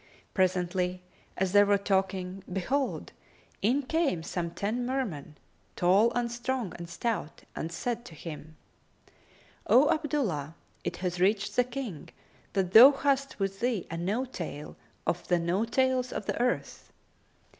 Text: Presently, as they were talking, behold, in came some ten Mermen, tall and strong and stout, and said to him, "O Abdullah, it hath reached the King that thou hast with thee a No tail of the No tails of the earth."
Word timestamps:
Presently, 0.33 1.03
as 1.37 1.51
they 1.51 1.63
were 1.63 1.77
talking, 1.77 2.43
behold, 2.51 3.11
in 3.61 3.83
came 3.83 4.23
some 4.23 4.49
ten 4.49 4.83
Mermen, 4.83 5.37
tall 5.75 6.11
and 6.13 6.31
strong 6.31 6.73
and 6.77 6.89
stout, 6.89 7.43
and 7.55 7.71
said 7.71 8.03
to 8.05 8.15
him, 8.15 8.57
"O 9.67 9.91
Abdullah, 9.91 10.55
it 10.83 10.97
hath 11.05 11.19
reached 11.19 11.55
the 11.55 11.63
King 11.63 12.09
that 12.53 12.71
thou 12.73 12.91
hast 12.93 13.37
with 13.37 13.59
thee 13.59 13.85
a 13.91 13.97
No 13.97 14.25
tail 14.25 14.75
of 15.05 15.27
the 15.27 15.37
No 15.37 15.65
tails 15.65 16.11
of 16.11 16.25
the 16.25 16.41
earth." 16.41 16.91